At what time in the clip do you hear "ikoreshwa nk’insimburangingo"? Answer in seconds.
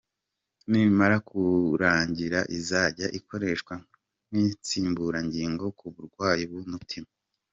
3.19-5.65